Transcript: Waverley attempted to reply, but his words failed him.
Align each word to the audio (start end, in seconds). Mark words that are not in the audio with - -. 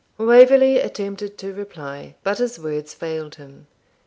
Waverley 0.17 0.79
attempted 0.79 1.37
to 1.37 1.53
reply, 1.53 2.15
but 2.23 2.39
his 2.39 2.57
words 2.57 2.91
failed 2.91 3.35
him. 3.35 3.67